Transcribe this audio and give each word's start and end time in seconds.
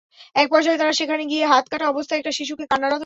একপর্যায়ে 0.35 0.77
তারা 0.77 0.93
সেখানে 0.93 1.23
গিয়ে 1.25 1.45
হাত 1.45 1.65
কাটা 1.67 1.85
অবস্থায় 1.87 2.19
একটি 2.19 2.31
শিশুকে 2.31 2.65
কান্নারত 2.65 2.93
দেখে। 2.93 2.99